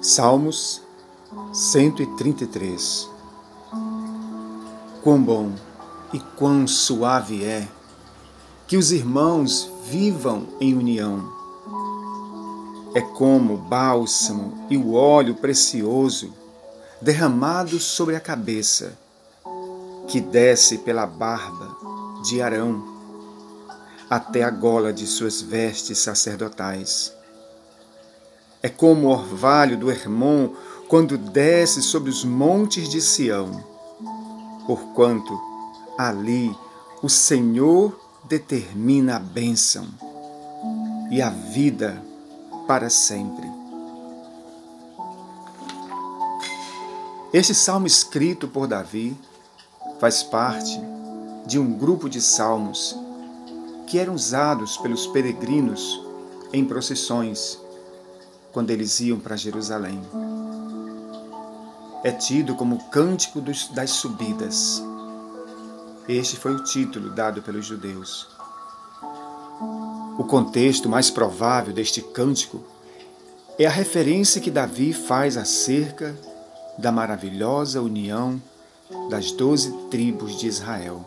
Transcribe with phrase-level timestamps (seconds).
[0.00, 0.82] Salmos
[1.52, 3.08] 133
[5.04, 5.52] Quão bom
[6.12, 7.68] e quão suave é
[8.66, 11.32] que os irmãos vivam em união.
[12.92, 16.34] É como o bálsamo e o óleo precioso
[17.00, 18.98] derramado sobre a cabeça,
[20.08, 21.76] que desce pela barba
[22.24, 22.84] de Arão
[24.10, 27.12] até a gola de suas vestes sacerdotais
[28.62, 30.50] é como o orvalho do Hermon
[30.88, 33.64] quando desce sobre os montes de Sião,
[34.66, 35.38] porquanto
[35.98, 36.54] ali
[37.02, 39.86] o Senhor determina a bênção
[41.10, 42.02] e a vida
[42.66, 43.50] para sempre.
[47.32, 49.16] Este salmo escrito por Davi
[49.98, 50.78] faz parte
[51.46, 52.94] de um grupo de salmos
[53.86, 56.00] que eram usados pelos peregrinos
[56.52, 57.61] em procissões
[58.52, 60.00] quando eles iam para Jerusalém.
[62.04, 64.82] É tido como Cântico dos, das Subidas.
[66.08, 68.28] Este foi o título dado pelos judeus.
[70.18, 72.62] O contexto mais provável deste cântico
[73.58, 76.14] é a referência que Davi faz acerca
[76.78, 78.40] da maravilhosa união
[79.08, 81.04] das doze tribos de Israel.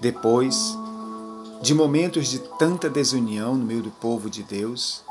[0.00, 0.76] Depois
[1.60, 5.02] de momentos de tanta desunião no meio do povo de Deus,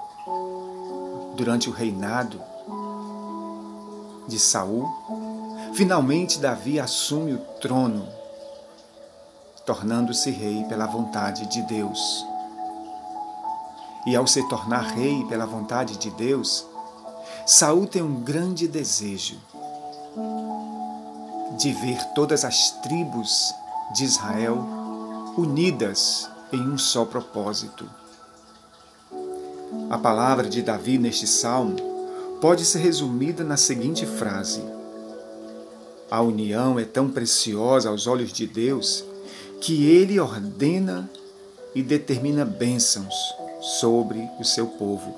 [1.38, 2.42] durante o reinado
[4.28, 4.90] de Saul,
[5.74, 8.10] finalmente Davi assume o trono,
[9.66, 12.26] tornando-se rei pela vontade de Deus.
[14.08, 16.66] E ao se tornar rei pela vontade de Deus,
[17.46, 19.38] Saul tem um grande desejo
[21.58, 23.54] de ver todas as tribos
[23.94, 24.58] de Israel
[25.38, 27.88] unidas em um só propósito.
[29.90, 31.76] A palavra de Davi neste salmo
[32.40, 34.64] pode ser resumida na seguinte frase:
[36.10, 39.04] A união é tão preciosa aos olhos de Deus
[39.62, 41.10] que ele ordena
[41.74, 43.14] e determina bênçãos
[43.80, 45.18] sobre o seu povo.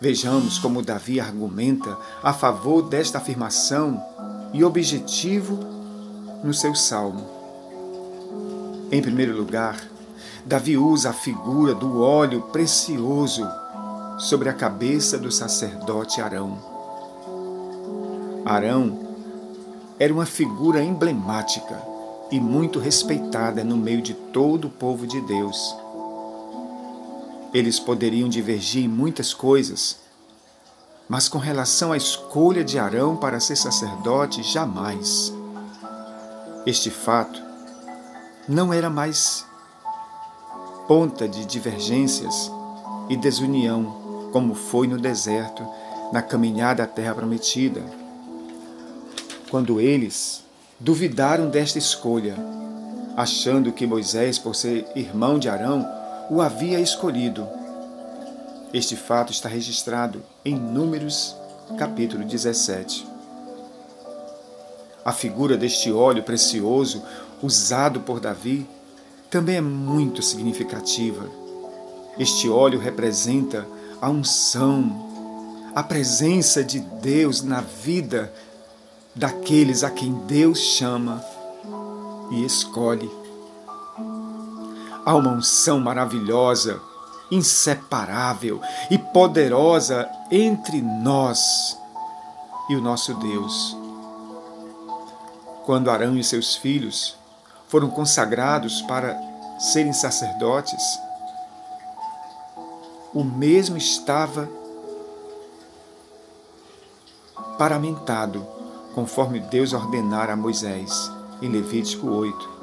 [0.00, 4.02] Vejamos como Davi argumenta a favor desta afirmação
[4.52, 5.58] e objetivo
[6.42, 7.28] no seu salmo.
[8.90, 9.78] Em primeiro lugar,
[10.44, 13.46] Davi usa a figura do óleo precioso
[14.18, 16.58] sobre a cabeça do sacerdote Arão.
[18.44, 18.98] Arão
[19.98, 21.80] era uma figura emblemática
[22.30, 25.76] e muito respeitada no meio de todo o povo de Deus.
[27.52, 29.98] Eles poderiam divergir em muitas coisas,
[31.08, 35.32] mas com relação à escolha de Arão para ser sacerdote, jamais.
[36.64, 37.42] Este fato
[38.48, 39.44] não era mais
[40.90, 42.50] ponta de divergências
[43.08, 45.64] e desunião, como foi no deserto,
[46.12, 47.80] na caminhada à terra prometida.
[49.48, 50.42] Quando eles
[50.80, 52.34] duvidaram desta escolha,
[53.16, 55.88] achando que Moisés, por ser irmão de Arão,
[56.28, 57.46] o havia escolhido.
[58.74, 61.36] Este fato está registrado em Números,
[61.78, 63.06] capítulo 17.
[65.04, 67.00] A figura deste óleo precioso
[67.40, 68.66] usado por Davi
[69.30, 71.24] também é muito significativa.
[72.18, 73.66] Este óleo representa
[74.02, 78.32] a unção, a presença de Deus na vida
[79.14, 81.24] daqueles a quem Deus chama
[82.32, 83.10] e escolhe.
[85.06, 86.80] Há uma unção maravilhosa,
[87.30, 88.60] inseparável
[88.90, 91.78] e poderosa entre nós
[92.68, 93.76] e o nosso Deus.
[95.64, 97.19] Quando Arão e seus filhos
[97.70, 99.16] foram consagrados para
[99.58, 100.82] serem sacerdotes,
[103.14, 104.48] o mesmo estava
[107.56, 108.46] paramentado,
[108.94, 111.10] conforme Deus ordenara a Moisés,
[111.40, 112.60] em Levítico 8.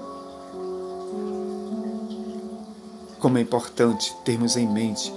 [3.20, 5.14] Como é importante termos em mente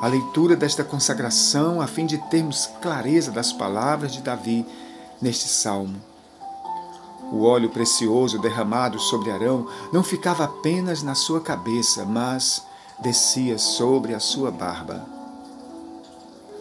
[0.00, 4.66] a leitura desta consagração a fim de termos clareza das palavras de Davi
[5.20, 6.11] neste salmo.
[7.32, 12.62] O óleo precioso derramado sobre Arão não ficava apenas na sua cabeça, mas
[12.98, 15.02] descia sobre a sua barba.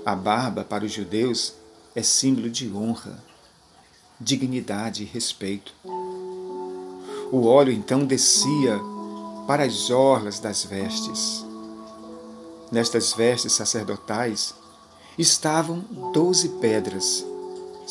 [0.05, 1.53] A barba, para os judeus,
[1.93, 3.21] é símbolo de honra,
[4.17, 5.73] dignidade e respeito.
[7.33, 8.79] O óleo então descia
[9.45, 11.45] para as orlas das vestes.
[12.71, 14.55] Nestas vestes sacerdotais
[15.17, 15.79] estavam
[16.13, 17.25] doze pedras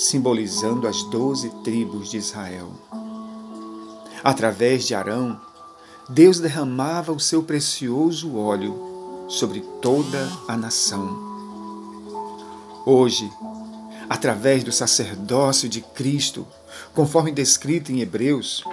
[0.01, 2.73] simbolizando as doze tribos de Israel.
[4.25, 5.39] Através de Arão,
[6.09, 11.29] Deus derramava o seu precioso óleo sobre toda a nação.
[12.87, 13.31] Hoje,
[14.09, 16.47] através do sacerdócio de Cristo,
[16.95, 18.65] conforme descrito em Hebreus,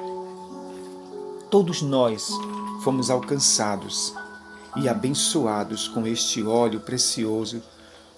[1.52, 2.30] todos nós
[2.86, 4.14] fomos alcançados
[4.78, 7.62] e abençoados com este óleo precioso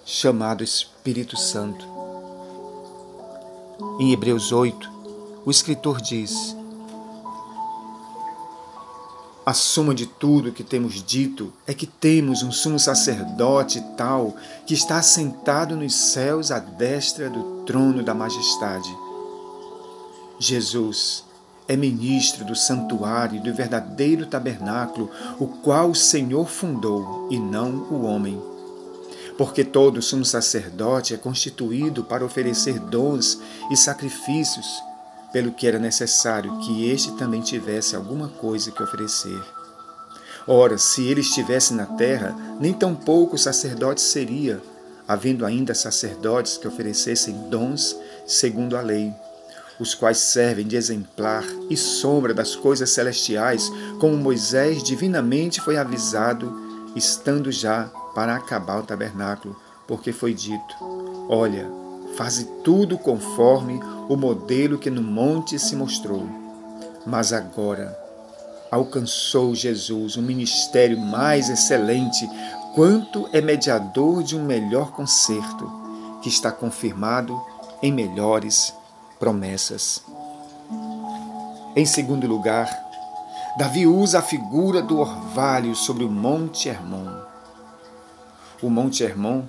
[0.06, 1.89] chamado Espírito Santo.
[4.00, 4.90] Em Hebreus 8,
[5.46, 6.56] o escritor diz:
[9.46, 14.36] A suma de tudo que temos dito é que temos um sumo sacerdote tal
[14.66, 18.94] que está assentado nos céus à destra do trono da majestade.
[20.38, 21.24] Jesus
[21.68, 25.10] é ministro do santuário do verdadeiro tabernáculo,
[25.40, 28.59] o qual o Senhor fundou e não o homem.
[29.40, 33.40] Porque todo sumo sacerdote é constituído para oferecer dons
[33.72, 34.66] e sacrifícios,
[35.32, 39.42] pelo que era necessário que este também tivesse alguma coisa que oferecer.
[40.46, 44.62] Ora, se ele estivesse na terra, nem tampouco sacerdote seria,
[45.08, 47.96] havendo ainda sacerdotes que oferecessem dons
[48.28, 49.14] segundo a lei
[49.80, 56.54] os quais servem de exemplar e sombra das coisas celestiais, como Moisés divinamente foi avisado,
[56.98, 59.56] estando já para acabar o tabernáculo,
[59.88, 60.76] porque foi dito:
[61.30, 61.70] Olha,
[62.16, 66.28] faze tudo conforme o modelo que no monte se mostrou.
[67.06, 67.98] Mas agora
[68.72, 72.30] alcançou Jesus um ministério mais excelente,
[72.76, 75.72] quanto é mediador de um melhor concerto,
[76.22, 77.40] que está confirmado
[77.82, 78.74] em melhores
[79.20, 80.04] promessas.
[81.76, 82.68] Em segundo lugar,
[83.58, 87.29] Davi usa a figura do orvalho sobre o Monte Hermon.
[88.62, 89.44] O Monte Hermon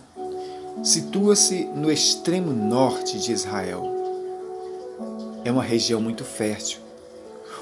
[0.85, 3.83] situa-se no extremo norte de Israel.
[5.45, 6.79] É uma região muito fértil.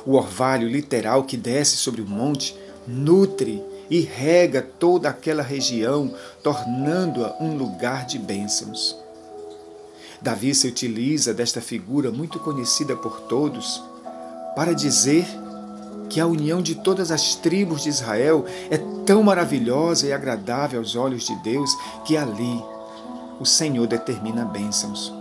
[0.05, 2.55] O orvalho literal que desce sobre o monte
[2.87, 8.95] nutre e rega toda aquela região, tornando-a um lugar de bênçãos.
[10.21, 13.83] Davi se utiliza desta figura muito conhecida por todos
[14.55, 15.27] para dizer
[16.09, 20.97] que a união de todas as tribos de Israel é tão maravilhosa e agradável aos
[20.97, 21.71] olhos de Deus
[22.05, 22.63] que ali
[23.41, 25.13] o Senhor determina bênçãos.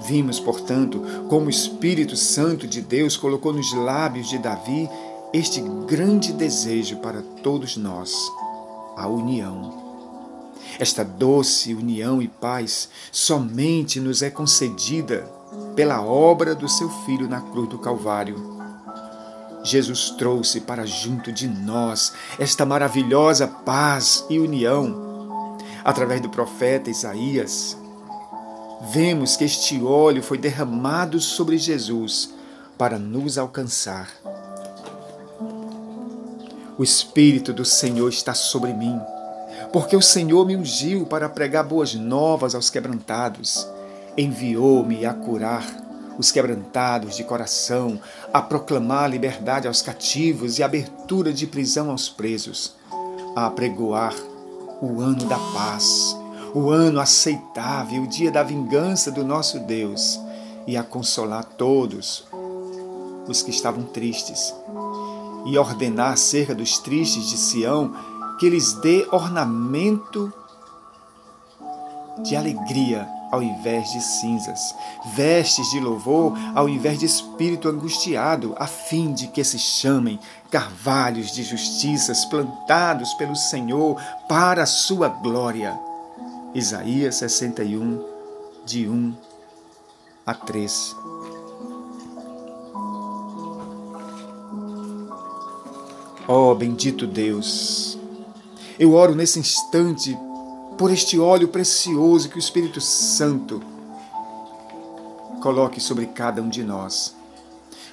[0.00, 4.88] Vimos, portanto, como o Espírito Santo de Deus colocou nos lábios de Davi
[5.32, 8.12] este grande desejo para todos nós,
[8.96, 9.80] a união.
[10.78, 15.28] Esta doce união e paz somente nos é concedida
[15.74, 18.52] pela obra do seu Filho na cruz do Calvário.
[19.64, 25.56] Jesus trouxe para junto de nós esta maravilhosa paz e união.
[25.84, 27.76] Através do profeta Isaías,
[28.90, 32.34] vemos que este óleo foi derramado sobre Jesus
[32.76, 34.08] para nos alcançar.
[36.76, 39.00] O Espírito do Senhor está sobre mim
[39.72, 43.66] porque o Senhor me ungiu para pregar boas novas aos quebrantados.
[44.16, 45.64] Enviou-me a curar
[46.18, 47.98] os quebrantados de coração,
[48.32, 52.74] a proclamar liberdade aos cativos e abertura de prisão aos presos,
[53.34, 54.14] a apregoar
[54.80, 56.16] o ano da paz,
[56.54, 60.20] o ano aceitável, o dia da vingança do nosso Deus,
[60.66, 62.24] e a consolar todos
[63.26, 64.54] os que estavam tristes,
[65.46, 67.92] e ordenar acerca dos tristes de Sião
[68.38, 70.32] que lhes dê ornamento
[72.22, 74.74] de alegria ao invés de cinzas,
[75.16, 80.20] vestes de louvor ao invés de espírito angustiado, a fim de que se chamem
[80.50, 83.98] carvalhos de justiças plantados pelo Senhor
[84.28, 85.80] para a sua glória.
[86.54, 88.04] Isaías 61,
[88.66, 89.14] de 1
[90.26, 90.96] a 3.
[96.28, 97.98] Ó oh, bendito Deus,
[98.78, 100.16] eu oro nesse instante
[100.76, 103.62] por este óleo precioso que o Espírito Santo
[105.42, 107.14] coloque sobre cada um de nós.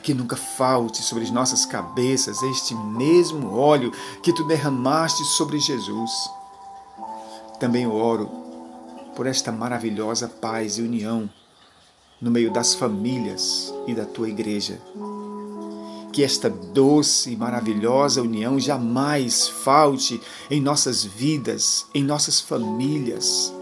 [0.01, 3.91] Que nunca falte sobre as nossas cabeças este mesmo óleo
[4.24, 6.12] que tu derramaste sobre Jesus.
[7.59, 8.29] Também oro
[9.15, 11.29] por esta maravilhosa paz e união
[12.21, 14.79] no meio das famílias e da tua igreja
[16.11, 23.53] que esta doce e maravilhosa união jamais falte em nossas vidas, em nossas famílias,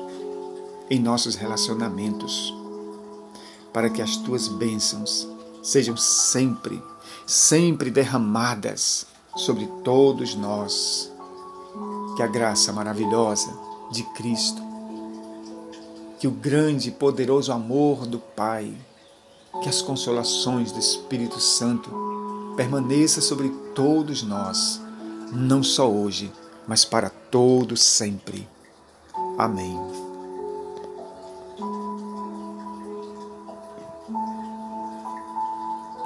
[0.90, 2.54] em nossos relacionamentos,
[3.74, 5.28] para que as tuas bênçãos
[5.62, 6.82] sejam sempre,
[7.26, 11.12] sempre derramadas sobre todos nós.
[12.16, 13.56] Que a graça maravilhosa
[13.92, 14.60] de Cristo,
[16.20, 18.74] que o grande e poderoso amor do Pai,
[19.62, 21.92] que as consolações do Espírito Santo
[22.58, 24.82] permaneça sobre todos nós,
[25.32, 26.34] não só hoje,
[26.68, 28.48] mas para todo sempre.
[29.38, 30.07] Amém.